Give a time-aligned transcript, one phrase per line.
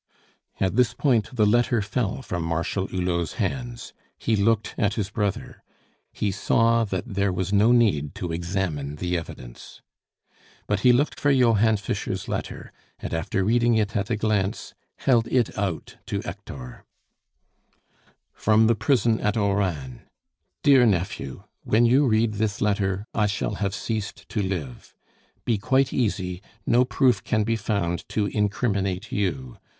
[0.59, 5.61] At this point the letter fell from Marshal Hulot's hands; he looked at his brother;
[6.11, 9.83] he saw that there was no need to examine the evidence.
[10.65, 15.27] But he looked for Johann Fischer's letter, and after reading it at a glance, held
[15.27, 16.83] it out to Hector:
[18.33, 20.01] "FROM THE PRISON AT ORAN.
[20.63, 24.95] "DEAR NEPHEW, When you read this letter, I shall have ceased to live.
[25.45, 29.59] "Be quite easy, no proof can be found to incriminate you.